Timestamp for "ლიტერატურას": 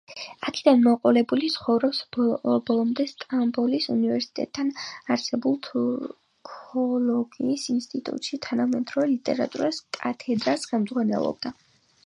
9.11-9.81